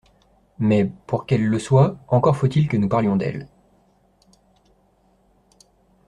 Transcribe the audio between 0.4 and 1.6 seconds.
Mais, pour qu’elle le